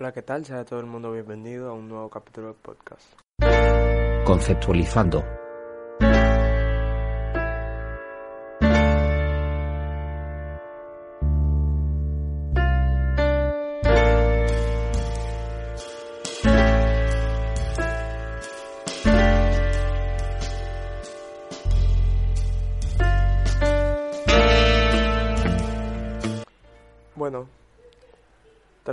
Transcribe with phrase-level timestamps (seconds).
[0.00, 0.46] Hola, ¿qué tal?
[0.46, 3.04] Sea todo el mundo bienvenido a un nuevo capítulo del podcast.
[4.24, 5.22] Conceptualizando.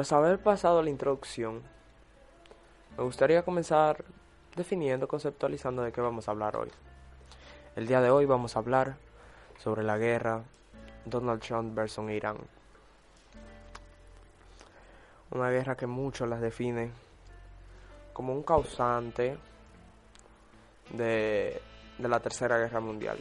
[0.07, 1.61] Tras haber pasado la introducción,
[2.97, 4.05] me gustaría comenzar
[4.55, 6.69] definiendo, conceptualizando de qué vamos a hablar hoy.
[7.75, 8.95] El día de hoy vamos a hablar
[9.57, 10.43] sobre la guerra
[11.03, 12.37] Donald Trump versus Irán.
[15.31, 16.93] Una guerra que muchos las definen
[18.13, 19.37] como un causante
[20.91, 21.61] de,
[21.97, 23.19] de la Tercera Guerra Mundial.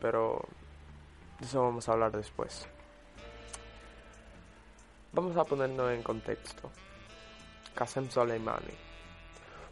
[0.00, 0.40] Pero
[1.40, 2.66] de eso vamos a hablar después.
[5.14, 6.72] Vamos a ponernos en contexto.
[7.76, 8.74] Qasem Soleimani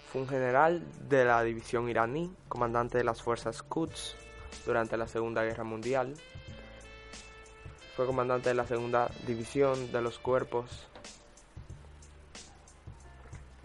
[0.06, 4.14] fue un general de la división iraní, comandante de las fuerzas Quds
[4.64, 6.14] durante la Segunda Guerra Mundial.
[7.96, 10.86] Fue comandante de la segunda división de los cuerpos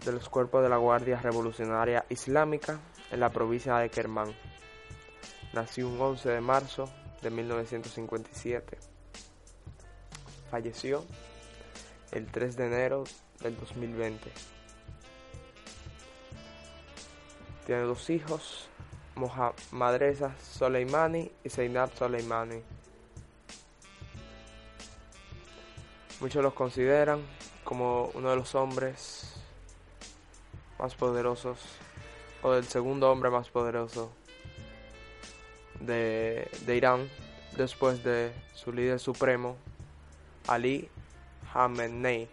[0.04, 2.80] de los cuerpos de la Guardia Revolucionaria Islámica
[3.12, 4.34] en la provincia de Kermán.
[5.52, 6.90] Nació un 11 de marzo
[7.22, 8.78] de 1957.
[10.50, 11.04] Falleció
[12.12, 13.04] el 3 de enero
[13.40, 14.30] del 2020.
[17.66, 18.68] Tiene dos hijos,
[19.14, 22.62] Mohammadreza Soleimani y Zainab Soleimani.
[26.20, 27.20] Muchos los consideran
[27.62, 29.34] como uno de los hombres
[30.78, 31.58] más poderosos
[32.42, 34.10] o el segundo hombre más poderoso
[35.80, 37.08] de, de Irán
[37.56, 39.56] después de su líder supremo,
[40.46, 40.88] Ali
[41.52, 42.28] Khamenei,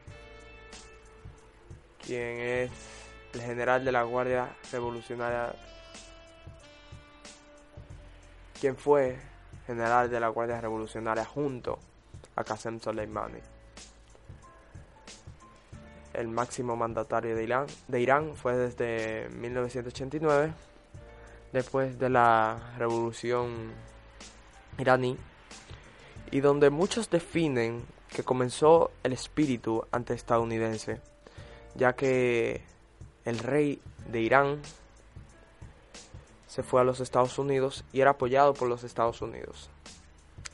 [2.05, 2.71] quien es
[3.33, 5.53] el general de la Guardia Revolucionaria,
[8.59, 9.17] quien fue
[9.65, 11.79] general de la Guardia Revolucionaria junto
[12.35, 13.39] a Qasem Soleimani.
[16.13, 20.53] El máximo mandatario de Irán, de Irán fue desde 1989
[21.51, 23.73] después de la revolución
[24.77, 25.17] iraní
[26.31, 27.83] y donde muchos definen
[28.15, 31.01] que comenzó el espíritu antiestadounidense,
[31.75, 32.61] ya que
[33.25, 34.61] el rey de Irán
[36.47, 39.69] se fue a los Estados Unidos y era apoyado por los Estados Unidos.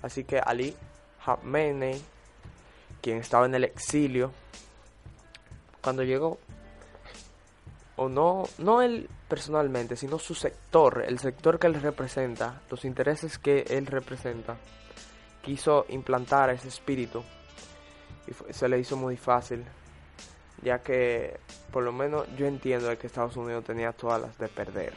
[0.02, 0.76] Así que Ali
[1.24, 2.02] Khamenei,
[3.00, 4.32] quien estaba en el exilio,
[5.84, 6.40] cuando llegó,
[7.96, 13.38] o no, no él personalmente, sino su sector, el sector que él representa, los intereses
[13.38, 14.58] que él representa,
[15.44, 17.24] quiso implantar ese espíritu
[18.50, 19.64] se le hizo muy fácil,
[20.62, 21.40] ya que
[21.72, 24.94] por lo menos yo entiendo que Estados Unidos tenía todas las de perder,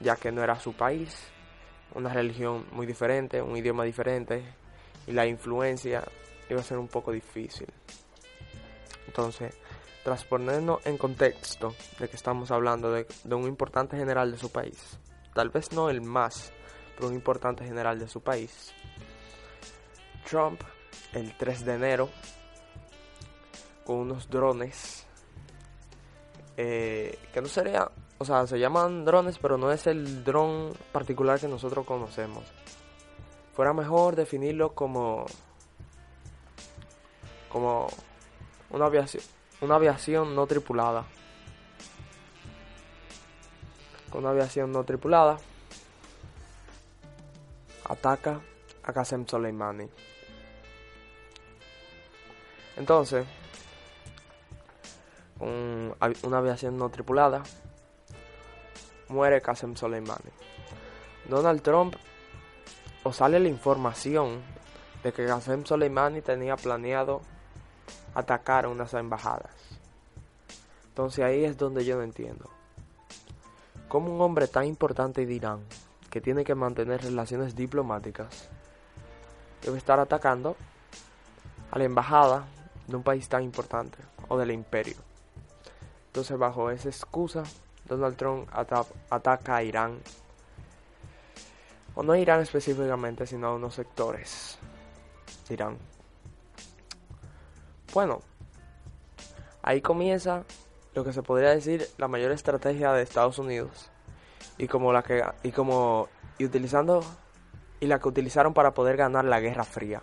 [0.00, 1.16] ya que no era su país,
[1.94, 4.44] una religión muy diferente, un idioma diferente
[5.06, 6.04] y la influencia
[6.48, 7.68] iba a ser un poco difícil.
[9.06, 9.54] Entonces,
[10.04, 14.50] tras ponernos en contexto de que estamos hablando de, de, un importante general de su
[14.50, 14.98] país,
[15.34, 16.52] tal vez no el más,
[16.94, 18.72] pero un importante general de su país,
[20.28, 20.60] Trump
[21.12, 22.10] el 3 de enero
[23.84, 25.06] con unos drones
[26.56, 31.38] eh, que no sería, o sea, se llaman drones, pero no es el dron particular
[31.38, 32.44] que nosotros conocemos.
[33.54, 35.26] Fuera mejor definirlo como
[37.50, 37.86] como
[38.70, 39.22] una aviación,
[39.60, 41.04] una aviación no tripulada.
[44.10, 45.38] Con una aviación no tripulada
[47.84, 48.40] ataca
[48.82, 49.88] a Qasem Soleimani.
[52.76, 53.26] Entonces,
[55.40, 57.42] un, una aviación no tripulada
[59.08, 60.30] muere Qasem Soleimani.
[61.28, 61.94] Donald Trump
[63.04, 64.42] o sale la información
[65.02, 67.22] de que Qasem Soleimani tenía planeado
[68.14, 69.52] atacar unas embajadas.
[70.88, 72.48] Entonces ahí es donde yo no entiendo.
[73.88, 75.60] ¿Cómo un hombre tan importante de Irán,
[76.10, 78.48] que tiene que mantener relaciones diplomáticas,
[79.62, 80.56] debe estar atacando
[81.70, 82.46] a la embajada
[82.86, 83.98] de un país tan importante
[84.28, 84.96] o del imperio?
[86.08, 87.42] Entonces bajo esa excusa,
[87.84, 90.00] Donald Trump ata ataca a Irán.
[91.94, 94.58] O no a Irán específicamente, sino a unos sectores
[95.48, 95.78] de Irán.
[97.92, 98.20] Bueno,
[99.62, 100.44] ahí comienza
[100.94, 103.90] lo que se podría decir la mayor estrategia de Estados Unidos
[104.58, 107.04] y como la que y como y utilizando
[107.80, 110.02] y la que utilizaron para poder ganar la Guerra Fría.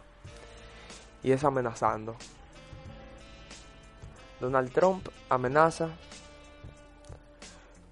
[1.24, 2.16] y es amenazando.
[4.44, 5.88] Donald Trump amenaza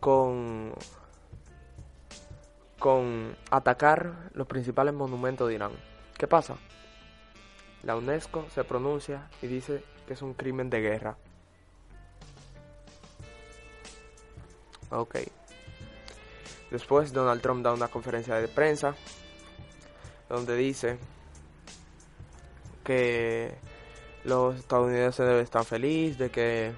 [0.01, 0.73] con
[2.77, 5.71] con atacar los principales monumentos de Irán.
[6.17, 6.57] ¿Qué pasa?
[7.83, 11.15] La UNESCO se pronuncia y dice que es un crimen de guerra.
[14.89, 15.19] Ok.
[16.69, 18.93] Después Donald Trump da una conferencia de prensa
[20.27, 20.99] donde dice
[22.83, 23.70] que
[24.23, 26.73] los estadounidenses deben estar felices, de que,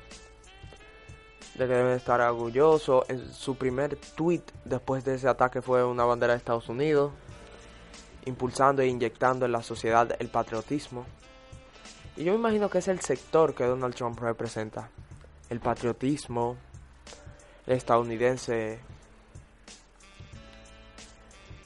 [1.55, 3.09] de que deben estar orgullosos.
[3.09, 7.11] En su primer tweet después de ese ataque fue una bandera de Estados Unidos,
[8.25, 11.05] impulsando e inyectando en la sociedad el patriotismo.
[12.15, 14.89] Y yo me imagino que es el sector que Donald Trump representa.
[15.49, 16.57] El patriotismo
[17.65, 18.79] estadounidense.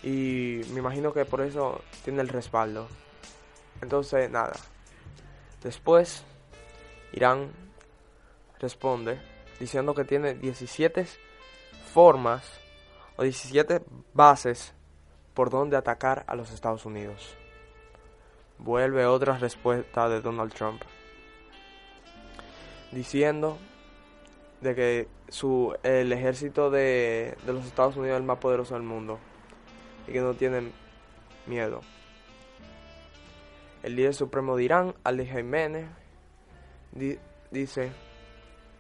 [0.04, 2.88] Y me imagino que por eso tiene el respaldo.
[3.82, 4.54] Entonces, nada.
[5.64, 6.24] Después,
[7.14, 7.52] Irán
[8.60, 9.20] responde
[9.60, 11.06] diciendo que tiene 17
[11.94, 12.44] formas
[13.16, 13.82] o 17
[14.14, 14.74] bases
[15.34, 17.36] por donde atacar a los Estados Unidos.
[18.60, 20.82] Vuelve otra respuesta de Donald Trump
[22.92, 23.58] diciendo
[24.62, 28.84] de que su, el ejército de, de los Estados Unidos es el más poderoso del
[28.84, 29.20] mundo
[30.08, 30.72] y que no tienen
[31.46, 31.82] miedo.
[33.88, 35.88] El líder supremo de Irán, Ali Jiménez,
[37.52, 37.90] dice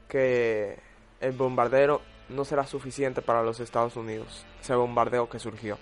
[0.09, 0.77] que
[1.21, 5.77] el bombardero no será suficiente para los Estados Unidos, ese bombardeo que surgió,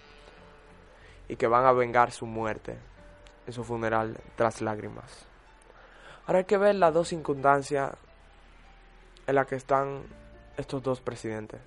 [1.27, 2.77] y que van a vengar su muerte
[3.47, 5.25] en su funeral tras lágrimas.
[6.27, 7.93] Ahora hay que ver las dos circunstancias
[9.25, 10.03] en las que están
[10.55, 11.61] estos dos presidentes.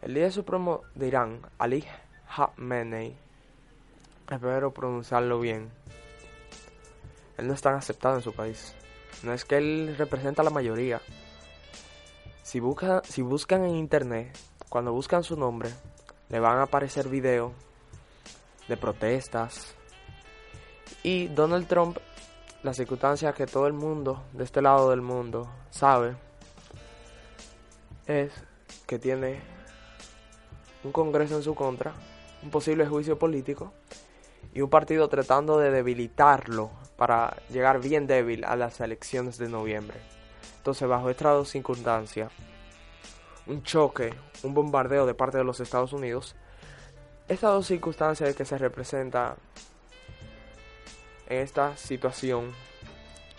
[0.00, 1.84] El líder supremo de Irán, Ali
[2.34, 3.16] Khamenei,
[4.30, 5.70] espero pronunciarlo bien,
[7.38, 8.74] él no es tan aceptado en su país.
[9.22, 11.00] No es que él representa a la mayoría.
[12.42, 14.36] Si, busca, si buscan en internet,
[14.68, 15.70] cuando buscan su nombre,
[16.28, 17.52] le van a aparecer videos
[18.68, 19.74] de protestas.
[21.02, 21.98] Y Donald Trump,
[22.62, 26.16] la circunstancia que todo el mundo, de este lado del mundo, sabe,
[28.06, 28.32] es
[28.86, 29.40] que tiene
[30.84, 31.92] un Congreso en su contra,
[32.42, 33.72] un posible juicio político
[34.54, 39.98] y un partido tratando de debilitarlo para llegar bien débil a las elecciones de noviembre.
[40.58, 42.30] Entonces, bajo estas dos circunstancias,
[43.46, 46.36] un choque, un bombardeo de parte de los Estados Unidos,
[47.28, 49.36] estas dos circunstancias que se representa
[51.28, 52.52] en esta situación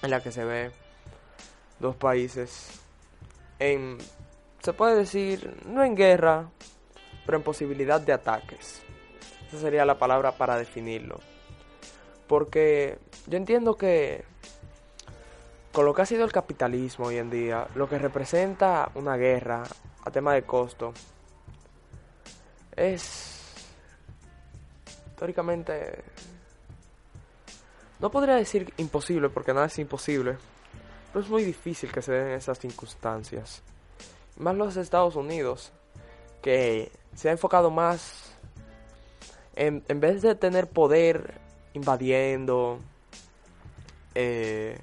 [0.01, 0.71] en la que se ve
[1.79, 2.81] dos países
[3.59, 3.97] en,
[4.61, 6.49] se puede decir, no en guerra,
[7.25, 8.81] pero en posibilidad de ataques.
[9.59, 11.19] Sería la palabra para definirlo.
[12.27, 12.97] Porque
[13.27, 14.23] yo entiendo que
[15.71, 19.63] con lo que ha sido el capitalismo hoy en día, lo que representa una guerra
[20.05, 20.93] a tema de costo
[22.75, 23.33] es
[25.23, 26.03] históricamente
[27.99, 30.37] no podría decir imposible porque nada es imposible,
[31.13, 33.61] pero es muy difícil que se den esas circunstancias.
[34.37, 35.71] Más los Estados Unidos,
[36.41, 38.32] que se ha enfocado más
[39.55, 41.39] en, en vez de tener poder
[41.73, 42.79] invadiendo
[44.15, 44.77] eh,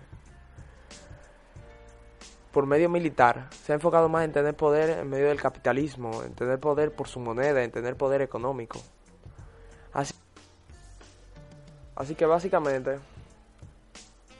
[2.53, 6.35] por medio militar, se ha enfocado más en tener poder en medio del capitalismo, en
[6.35, 8.81] tener poder por su moneda, en tener poder económico.
[9.93, 10.15] Así,
[11.95, 12.99] así que básicamente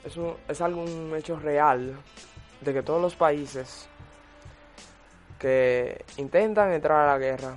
[0.03, 1.95] es, un, es algún hecho real
[2.59, 3.87] de que todos los países
[5.39, 7.55] que intentan entrar a la guerra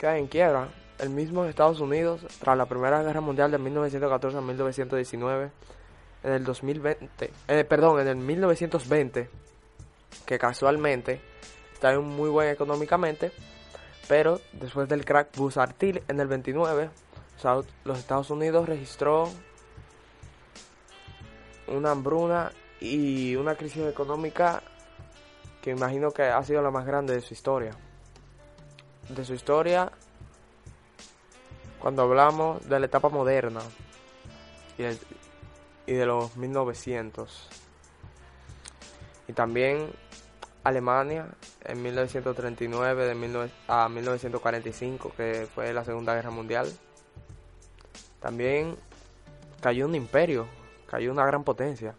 [0.00, 4.40] quedan en quiebra el mismo Estados Unidos, tras la Primera Guerra Mundial de 1914 a
[4.40, 5.50] 1919,
[6.22, 9.30] en el 2020, eh, perdón, en el 1920,
[10.24, 11.20] que casualmente
[11.72, 13.30] está muy buen económicamente,
[14.08, 16.90] pero después del crack busartil en el 29,
[17.84, 19.28] los Estados Unidos registró
[21.68, 24.62] una hambruna y una crisis económica
[25.62, 27.76] que imagino que ha sido la más grande de su historia.
[29.14, 29.90] De su historia
[31.80, 33.60] cuando hablamos de la etapa moderna
[35.86, 37.48] y de, los 1900.
[39.28, 39.90] Y también
[40.62, 41.26] Alemania
[41.64, 46.70] en 1939 de a 1945, que fue la Segunda Guerra Mundial.
[48.20, 48.76] También
[49.60, 50.46] cayó un imperio,
[50.86, 51.94] cayó una gran potencia.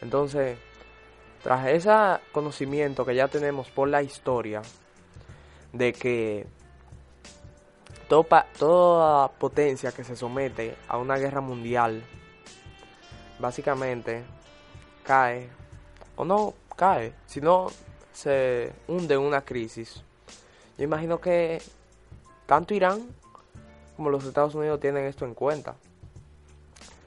[0.00, 0.58] Entonces,
[1.42, 1.90] tras ese
[2.32, 4.62] conocimiento que ya tenemos por la historia
[5.72, 6.46] de que
[8.08, 12.02] toda, toda potencia que se somete a una guerra mundial,
[13.38, 14.24] básicamente
[15.02, 15.48] cae,
[16.16, 17.68] o no cae, sino
[18.12, 20.02] se hunde en una crisis.
[20.78, 21.60] Yo imagino que
[22.46, 23.06] tanto Irán
[23.96, 25.74] como los Estados Unidos tienen esto en cuenta.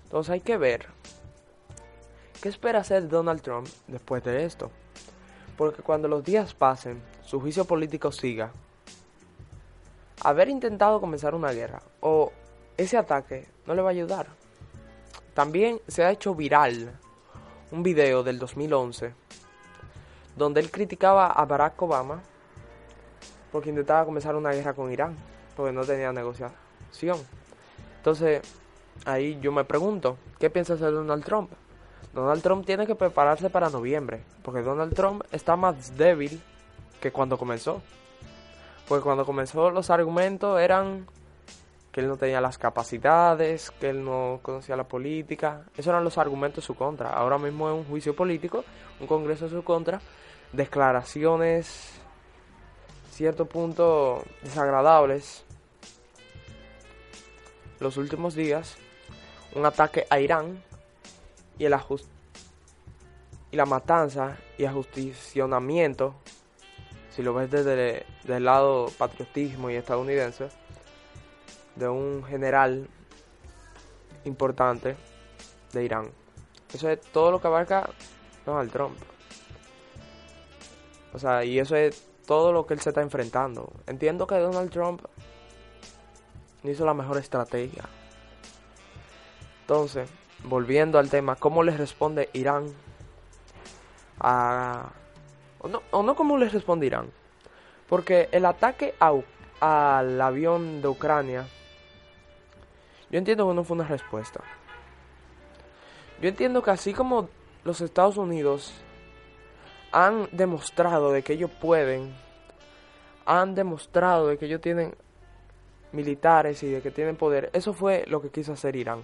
[0.04, 0.88] Entonces hay que ver
[2.42, 4.72] qué espera hacer Donald Trump después de esto.
[5.56, 8.52] Porque cuando los días pasen, su juicio político siga,
[10.24, 12.32] haber intentado comenzar una guerra o
[12.78, 14.28] ese ataque no le va a ayudar.
[15.34, 16.98] También se ha hecho viral
[17.72, 19.14] un video del 2011
[20.36, 22.22] donde él criticaba a Barack Obama
[23.52, 25.16] porque intentaba comenzar una guerra con Irán,
[25.56, 27.18] porque no tenía negociación.
[27.98, 28.42] Entonces,
[29.06, 31.52] ahí yo me pregunto, ¿qué piensa hacer Donald Trump?
[32.14, 36.42] Donald Trump tiene que prepararse para noviembre, porque Donald Trump está más débil
[37.02, 37.82] que cuando comenzó.
[38.90, 41.06] Porque cuando comenzó los argumentos eran
[41.92, 45.62] que él no tenía las capacidades, que él no conocía la política.
[45.74, 47.12] Esos eran los argumentos en su contra.
[47.12, 48.66] Ahora mismo es un juicio político,
[49.00, 50.02] un congreso en su contra,
[50.54, 52.00] declaraciones,
[53.12, 55.46] cierto punto, desagradables.
[57.80, 58.76] Los últimos días,
[59.54, 60.64] un ataque a Irán
[61.60, 61.76] y, el
[63.52, 66.16] y la matanza y ajusticionamiento
[67.20, 70.48] si lo ves desde el lado patriotismo y estadounidense,
[71.76, 72.88] de un general
[74.24, 74.96] importante
[75.74, 76.12] de Irán.
[76.74, 77.90] Eso es todo lo que abarca
[78.46, 78.98] Donald Trump.
[81.12, 83.70] O sea, y eso es todo lo que él se está enfrentando.
[83.86, 85.02] Entiendo que Donald Trump
[86.64, 87.84] hizo la mejor estrategia.
[89.60, 90.10] Entonces,
[90.46, 92.74] volviendo al tema, ¿cómo le responde Irán
[94.22, 94.94] a
[95.60, 97.10] o no, o no cómo les respondirán.
[97.88, 101.48] Porque el ataque al avión de Ucrania,
[103.10, 104.42] yo entiendo que no fue una respuesta.
[106.22, 107.30] Yo entiendo que así como
[107.64, 108.74] los Estados Unidos
[109.92, 112.14] han demostrado de que ellos pueden,
[113.26, 114.96] han demostrado de que ellos tienen
[115.92, 119.02] militares y de que tienen poder, eso fue lo que quiso hacer Irán.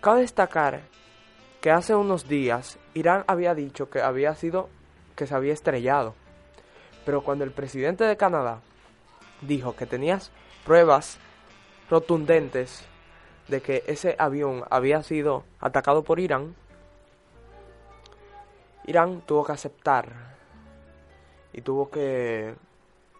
[0.00, 0.82] Cabe destacar
[1.60, 4.68] que hace unos días Irán había dicho que había sido
[5.18, 6.14] que se había estrellado.
[7.04, 8.60] Pero cuando el presidente de Canadá
[9.40, 10.30] dijo que tenías
[10.64, 11.18] pruebas
[11.90, 12.84] rotundentes
[13.48, 16.54] de que ese avión había sido atacado por Irán,
[18.86, 20.36] Irán tuvo que aceptar
[21.52, 22.54] y tuvo que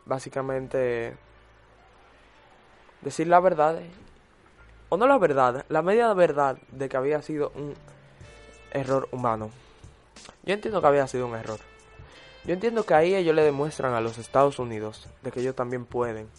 [0.06, 1.16] básicamente
[3.00, 3.80] decir la verdad,
[4.88, 7.74] o no la verdad, la media verdad de que había sido un
[8.70, 9.50] error humano.
[10.44, 11.58] Yo entiendo que había sido un error.
[12.48, 15.84] Yo entiendo que ahí ellos le demuestran a los Estados Unidos de que ellos también
[15.84, 16.30] pueden,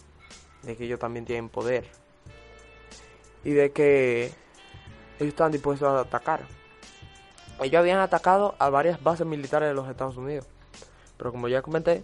[0.64, 1.86] de que ellos también tienen poder
[3.44, 4.32] y de que
[5.20, 6.40] ellos están dispuestos a atacar.
[7.60, 10.46] Ellos habían atacado a varias bases militares de los Estados Unidos,
[11.16, 12.02] pero como ya comenté,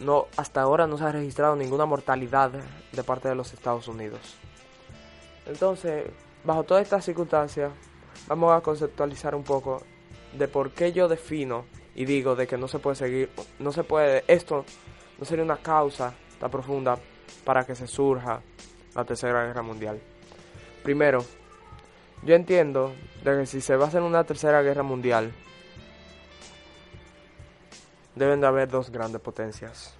[0.00, 2.50] no hasta ahora no se ha registrado ninguna mortalidad
[2.92, 4.20] de parte de los Estados Unidos.
[5.46, 6.04] Entonces,
[6.44, 7.72] bajo todas estas circunstancias,
[8.26, 9.80] vamos a conceptualizar un poco
[10.36, 11.64] de por qué yo defino
[11.98, 13.28] y digo de que no se puede seguir,
[13.58, 14.64] no se puede, esto
[15.18, 16.96] no sería una causa tan profunda
[17.42, 18.40] para que se surja
[18.94, 20.00] la Tercera Guerra Mundial.
[20.84, 21.24] Primero,
[22.22, 25.32] yo entiendo de que si se va a una Tercera Guerra Mundial,
[28.14, 29.96] deben de haber dos grandes potencias.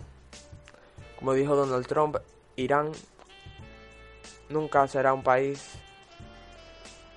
[1.19, 2.19] Como dijo Donald Trump,
[2.55, 2.93] Irán
[4.49, 5.69] nunca será un país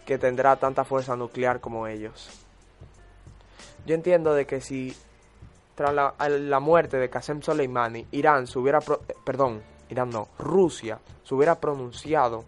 [0.07, 2.40] que tendrá tanta fuerza nuclear como ellos.
[3.85, 4.95] Yo entiendo de que si
[5.75, 11.33] tras la, muerte de Qasem Soleimani, Irán se hubiera, eh, perdón, Irán no, Rusia se
[11.33, 12.45] hubiera pronunciado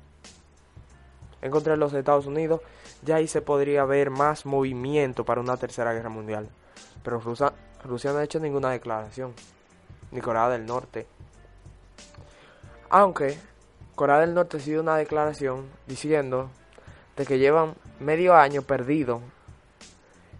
[1.41, 2.61] en contra de los Estados Unidos,
[3.01, 6.47] ya ahí se podría ver más movimiento para una tercera guerra mundial.
[7.03, 7.51] Pero Rusia,
[7.83, 9.33] Rusia no ha hecho ninguna declaración,
[10.11, 11.05] ni Corea del Norte.
[12.89, 13.37] Aunque
[13.95, 16.49] Corea del Norte ha sido una declaración diciendo
[17.17, 19.21] de que llevan medio año perdido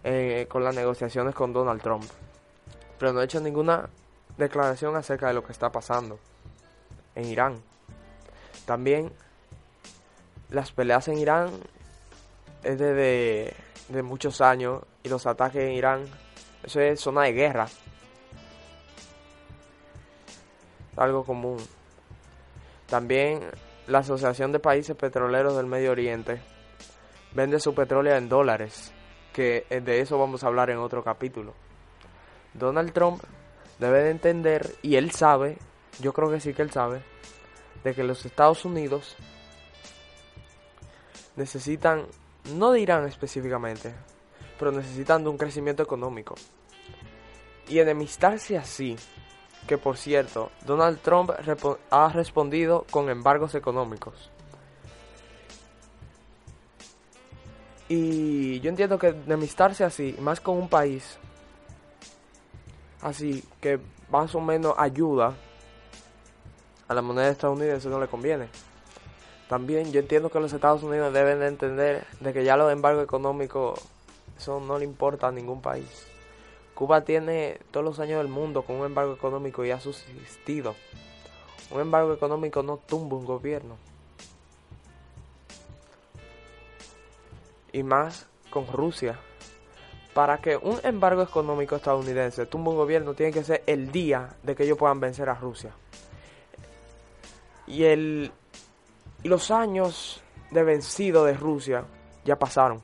[0.04, 2.04] eh, con las negociaciones con Donald Trump.
[3.00, 3.90] Pero no ha hecho ninguna
[4.38, 6.20] declaración acerca de lo que está pasando
[7.16, 7.62] en Irán.
[8.66, 9.12] También
[10.50, 11.52] las peleas en Irán
[12.64, 13.54] es de,
[13.90, 16.06] de muchos años y los ataques en Irán,
[16.64, 17.68] eso es zona de guerra.
[20.96, 21.58] Algo común.
[22.88, 23.42] También
[23.88, 26.42] la Asociación de Países Petroleros del Medio Oriente
[27.34, 28.94] vende su petróleo en dólares
[29.34, 31.54] que de eso vamos a hablar en otro capítulo.
[32.54, 33.22] Donald Trump
[33.80, 35.58] debe de entender, y él sabe,
[36.00, 37.02] yo creo que sí que él sabe,
[37.84, 39.18] de que los Estados Unidos
[41.36, 42.06] necesitan,
[42.56, 43.94] no de Irán específicamente,
[44.60, 46.36] pero necesitan de un crecimiento económico.
[47.68, 48.96] Y enemistarse así,
[49.68, 51.32] que por cierto, Donald Trump
[51.90, 54.33] ha respondido con embargos económicos.
[57.96, 61.20] Y yo entiendo que enemistarse así, más con un país
[63.04, 65.36] así que más o menos ayuda
[66.88, 68.48] a la moneda estadounidense no le conviene.
[69.48, 73.04] También yo entiendo que los Estados Unidos deben de entender de que ya los embargos
[73.04, 73.80] económicos
[74.38, 76.08] eso no le importa a ningún país.
[76.74, 80.74] Cuba tiene todos los años del mundo con un embargo económico y ha subsistido.
[81.70, 83.76] Un embargo económico no tumba un gobierno.
[87.74, 89.20] Y más con Rusia.
[90.14, 94.56] Para que un embargo económico estadounidense tumbe un gobierno tiene que ser el día de
[94.56, 95.72] que ellos puedan vencer a Rusia.
[97.68, 98.32] Y, el,
[99.24, 101.86] los años de vencido de Rusia
[102.24, 102.82] ya pasaron.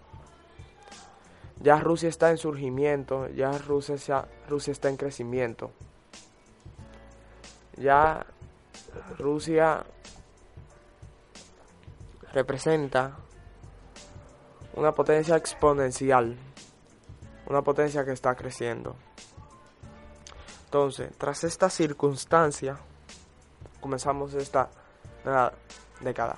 [1.62, 5.72] Ya Rusia está en surgimiento, ya Rusia, Rusia está en crecimiento.
[7.76, 8.26] Ya
[9.18, 9.84] Rusia
[12.34, 13.18] representa
[14.74, 16.36] una potencia exponencial,
[17.48, 18.96] una potencia que está creciendo.
[20.66, 22.78] Entonces, tras esta circunstancia,
[23.82, 24.70] comenzamos esta
[26.02, 26.38] década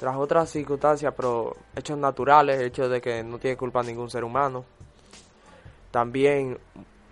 [0.00, 4.64] tras otras circunstancias, pero hechos naturales, hechos de que no tiene culpa ningún ser humano.
[5.90, 6.58] También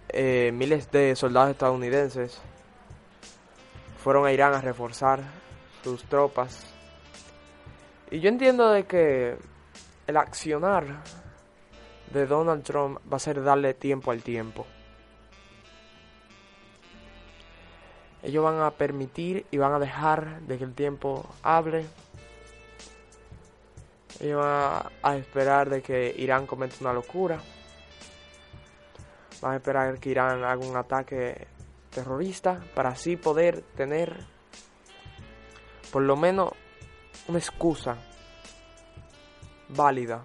[0.08, 2.40] eh, miles de soldados estadounidenses
[4.02, 5.20] fueron a Irán a reforzar
[5.84, 6.64] sus tropas.
[8.10, 9.36] Y yo entiendo de que
[10.08, 11.04] el accionar
[12.12, 14.66] de Donald Trump va a ser darle tiempo al tiempo.
[18.22, 21.86] Ellos van a permitir y van a dejar de que el tiempo hable
[24.20, 27.38] Iba a esperar de que Irán cometa una locura.
[29.40, 31.46] Van a esperar que Irán haga un ataque
[31.90, 34.16] terrorista para así poder tener
[35.92, 36.50] por lo menos
[37.28, 37.96] una excusa
[39.68, 40.22] válida.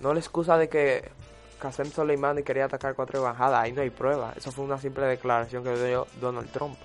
[0.00, 1.10] No la excusa de que
[1.58, 4.32] Qasem Soleimani quería atacar cuatro embajadas, ahí no hay prueba.
[4.36, 6.76] Eso fue una simple declaración que dio Donald Trump.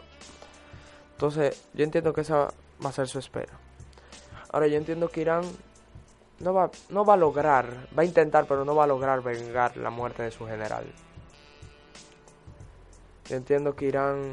[1.13, 2.51] Entonces, yo entiendo que esa
[2.83, 3.53] va a ser su espera.
[4.51, 5.43] Ahora yo entiendo que Irán
[6.39, 9.77] no va, no va a lograr, va a intentar, pero no va a lograr vengar
[9.77, 10.85] la muerte de su general.
[13.29, 14.31] Yo entiendo que Irán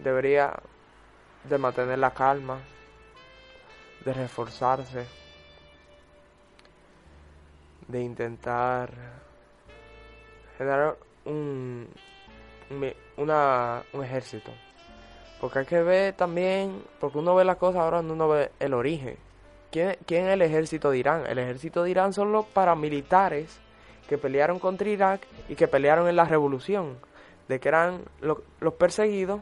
[0.00, 0.52] debería
[1.48, 2.58] de mantener la calma,
[4.04, 5.06] de reforzarse,
[7.88, 8.90] de intentar
[10.58, 11.88] generar un,
[13.16, 14.50] una, un ejército.
[15.40, 19.16] Porque hay que ver también, porque uno ve las cosas ahora uno ve el origen.
[19.70, 21.24] ¿Quién, ¿Quién, es el ejército de Irán?
[21.26, 23.58] El ejército de Irán son los paramilitares
[24.08, 26.98] que pelearon contra Irak y que pelearon en la revolución.
[27.48, 29.40] De que eran los perseguidos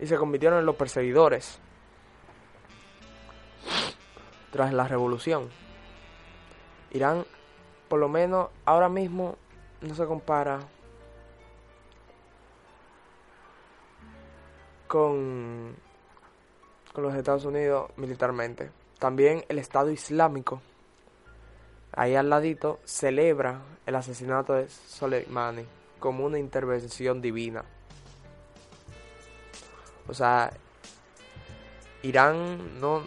[0.00, 1.60] y se convirtieron en los perseguidores.
[4.50, 5.48] Tras la revolución.
[6.90, 7.24] Irán,
[7.88, 9.36] por lo menos ahora mismo,
[9.82, 10.60] no se compara
[14.86, 15.76] con,
[16.92, 18.70] con los Estados Unidos militarmente.
[18.98, 20.60] También el Estado Islámico,
[21.92, 25.64] ahí al ladito, celebra el asesinato de Soleimani
[26.00, 27.64] como una intervención divina.
[30.08, 30.50] O sea,
[32.02, 33.02] Irán no,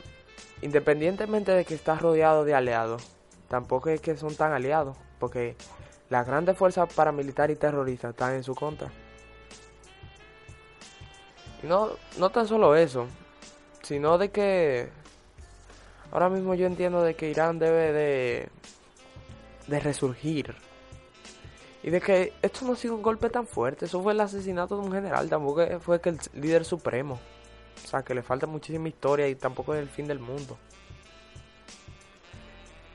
[0.61, 3.07] independientemente de que está rodeado de aliados,
[3.47, 5.55] tampoco es que son tan aliados, porque
[6.09, 8.91] las grandes fuerzas paramilitares y terroristas están en su contra.
[11.63, 13.07] No, no tan solo eso,
[13.83, 14.89] sino de que
[16.11, 18.49] ahora mismo yo entiendo de que Irán debe de,
[19.67, 20.55] de resurgir.
[21.83, 24.75] Y de que esto no ha sido un golpe tan fuerte, eso fue el asesinato
[24.75, 27.19] de un general, tampoco fue que el líder supremo.
[27.83, 30.57] O sea, que le falta muchísima historia y tampoco es el fin del mundo.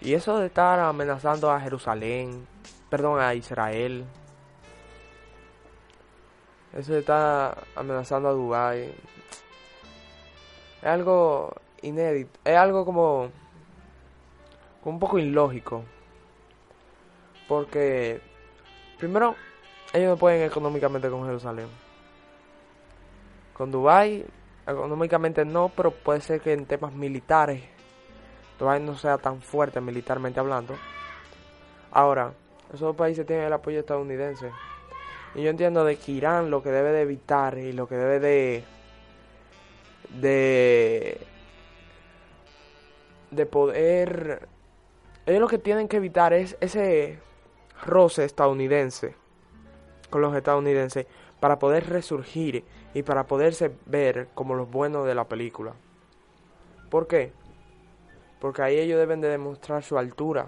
[0.01, 2.47] Y eso de estar amenazando a Jerusalén,
[2.91, 4.07] perdón, a Israel,
[6.77, 8.95] eso está amenazando a Dubai.
[10.83, 12.39] Es algo inédito.
[12.45, 13.31] Es algo como,
[14.85, 15.85] un poco ilógico.
[17.49, 18.21] Porque,
[18.99, 19.37] primero,
[19.95, 21.69] ellos no pueden económicamente con Jerusalén.
[23.55, 24.27] Con Dubai,
[24.67, 27.63] económicamente no, pero puede ser que en temas militares,
[28.59, 30.75] Dubai no sea tan fuerte militarmente hablando.
[31.93, 32.33] Ahora,
[32.73, 34.51] esos países tienen el apoyo estadounidense.
[35.35, 38.21] Y yo entiendo de que Irán lo que debe de evitar y lo que debe
[38.21, 38.65] de
[40.21, 41.21] de
[43.31, 44.49] de poder
[45.27, 47.19] ellos lo que tienen que evitar es ese
[47.85, 49.15] roce estadounidense
[50.09, 51.07] con los estadounidenses
[51.41, 52.65] para poder resurgir
[52.97, 55.75] y para poderse ver como los buenos de la película.
[56.89, 57.31] ¿Por qué?
[58.41, 60.47] Porque ahí ellos deben de demostrar su altura,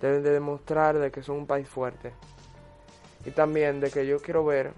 [0.00, 2.14] deben de demostrar de que son un país fuerte.
[3.26, 4.72] Y también de que yo quiero ver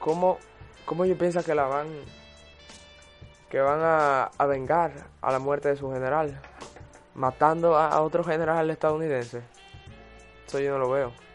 [0.00, 0.38] cómo,
[0.84, 1.86] cómo ellos piensan que la van
[3.48, 4.90] que van a, a vengar
[5.22, 6.36] a la muerte de su general,
[7.14, 9.42] matando a, otro general estadounidense.
[10.48, 11.27] Eso yo no lo veo.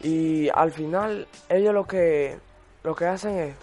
[0.00, 2.38] Y al final ellos lo que
[2.84, 3.54] lo que hacen es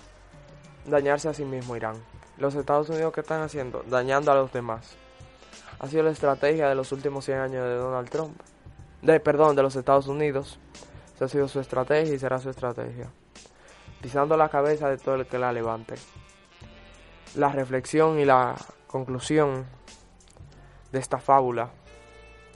[0.86, 1.96] dañarse a sí mismo Irán.
[2.38, 4.98] Los Estados Unidos que están haciendo, dañando a los demás.
[5.80, 8.40] Ha sido la estrategia de los últimos 100 años de Donald Trump.
[9.02, 10.60] De perdón, de los Estados Unidos.
[11.16, 13.10] Esa ha sido su estrategia y será su estrategia.
[14.02, 15.96] Pisando la cabeza de todo el que la levante.
[17.36, 18.56] La reflexión y la
[18.88, 19.66] conclusión
[20.92, 21.70] de esta fábula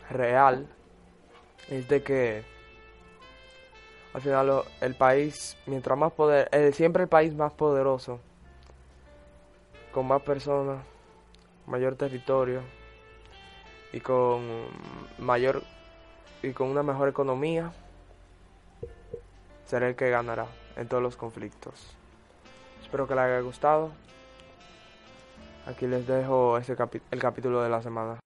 [0.10, 0.68] real
[1.70, 2.59] es de que
[4.14, 8.20] al final el país, mientras más poder, eh, siempre el país más poderoso,
[9.92, 10.84] con más personas,
[11.68, 12.62] mayor territorio
[13.94, 14.66] y con
[15.18, 15.64] mayor
[16.42, 17.72] y con una mejor economía,
[19.66, 21.96] será el que ganará en todos los conflictos.
[22.82, 23.92] Espero que les haya gustado.
[25.68, 26.76] Aquí les dejo ese
[27.12, 28.20] el capítulo de la semana.